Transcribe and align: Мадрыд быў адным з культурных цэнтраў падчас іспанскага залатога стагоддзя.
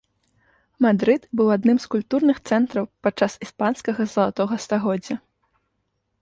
Мадрыд 0.85 1.27
быў 1.41 1.51
адным 1.55 1.77
з 1.83 1.91
культурных 1.95 2.37
цэнтраў 2.47 2.85
падчас 3.09 3.37
іспанскага 3.47 4.09
залатога 4.15 4.59
стагоддзя. 4.65 5.15